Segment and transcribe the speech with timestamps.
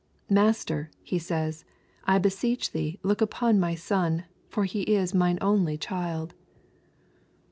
[0.31, 1.63] "Master," he says,
[2.05, 6.33] "I beseech Thee look apon my son: for he is mine only child."